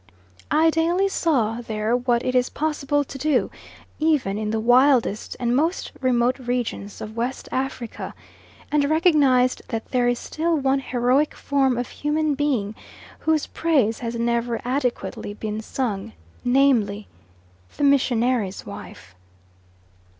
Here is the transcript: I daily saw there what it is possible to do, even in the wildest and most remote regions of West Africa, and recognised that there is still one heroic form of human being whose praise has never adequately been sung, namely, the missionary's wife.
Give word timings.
I 0.49 0.71
daily 0.71 1.07
saw 1.09 1.61
there 1.61 1.95
what 1.95 2.25
it 2.25 2.33
is 2.33 2.49
possible 2.49 3.03
to 3.03 3.17
do, 3.19 3.51
even 3.99 4.35
in 4.35 4.49
the 4.49 4.59
wildest 4.59 5.37
and 5.39 5.55
most 5.55 5.91
remote 6.01 6.39
regions 6.39 7.01
of 7.01 7.15
West 7.15 7.47
Africa, 7.51 8.15
and 8.71 8.89
recognised 8.89 9.61
that 9.67 9.91
there 9.91 10.07
is 10.07 10.17
still 10.17 10.57
one 10.57 10.79
heroic 10.79 11.35
form 11.35 11.77
of 11.77 11.87
human 11.89 12.33
being 12.33 12.73
whose 13.19 13.45
praise 13.45 13.99
has 13.99 14.15
never 14.15 14.59
adequately 14.65 15.35
been 15.35 15.61
sung, 15.61 16.13
namely, 16.43 17.07
the 17.77 17.83
missionary's 17.83 18.65
wife. 18.65 19.13